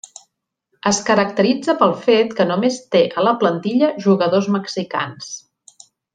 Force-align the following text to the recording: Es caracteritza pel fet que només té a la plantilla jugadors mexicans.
Es 0.91 1.01
caracteritza 1.09 1.75
pel 1.81 1.93
fet 2.07 2.33
que 2.39 2.47
només 2.53 2.79
té 2.97 3.03
a 3.23 3.27
la 3.27 3.35
plantilla 3.45 3.91
jugadors 4.07 4.49
mexicans. 4.57 5.31